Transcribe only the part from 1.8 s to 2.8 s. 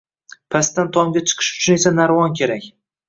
esa narvon kerak.